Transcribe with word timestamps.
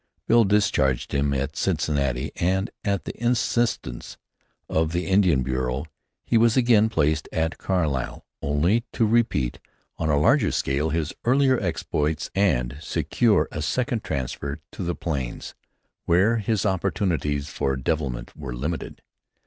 Bill 0.25 0.45
discharged 0.45 1.11
him 1.13 1.31
at 1.35 1.55
Cincinnati 1.55 2.31
and, 2.37 2.71
at 2.83 3.05
the 3.05 3.15
instance 3.17 4.17
of 4.67 4.93
the 4.93 5.05
Indian 5.05 5.43
Bureau, 5.43 5.85
he 6.25 6.39
was 6.39 6.57
again 6.57 6.89
placed 6.89 7.29
at 7.31 7.59
Carlisle, 7.59 8.25
only 8.41 8.83
to 8.93 9.05
repeat 9.05 9.59
on 9.99 10.09
a 10.09 10.17
larger 10.17 10.51
scale 10.51 10.89
his 10.89 11.13
earlier 11.23 11.59
exploits 11.59 12.31
and 12.33 12.79
secure 12.81 13.47
a 13.51 13.61
second 13.61 14.03
transfer 14.03 14.57
to 14.71 14.81
the 14.83 14.95
Plains, 14.95 15.53
where 16.05 16.37
his 16.37 16.65
opportunities 16.65 17.49
for 17.49 17.75
devilment 17.75 18.35
were 18.35 18.55
limited. 18.55 19.03